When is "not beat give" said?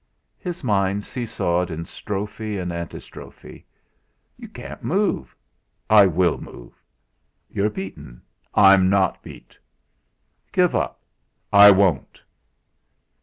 8.89-10.73